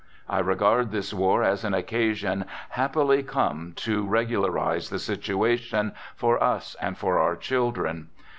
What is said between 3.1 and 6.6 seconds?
come to" regularize the situation," for